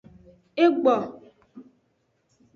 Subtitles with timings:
[0.65, 0.95] Egbo.